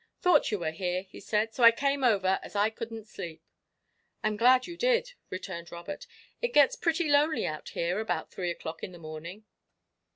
"Thought 0.19 0.49
you 0.49 0.57
were 0.57 0.71
here," 0.71 1.03
he 1.03 1.19
said, 1.19 1.53
"so 1.53 1.63
I 1.63 1.69
came 1.69 2.03
over, 2.03 2.39
as 2.41 2.55
I 2.55 2.71
couldn't 2.71 3.05
sleep." 3.05 3.43
"I'm 4.23 4.35
glad 4.35 4.65
you 4.65 4.75
did," 4.75 5.13
returned 5.29 5.71
Robert. 5.71 6.07
"It 6.41 6.53
gets 6.53 6.75
pretty 6.75 7.07
lonely 7.07 7.45
out 7.45 7.69
here 7.69 7.99
about 7.99 8.31
three 8.31 8.49
o'clock 8.49 8.81
in 8.83 8.93
the 8.93 8.97
morning." 8.97 9.45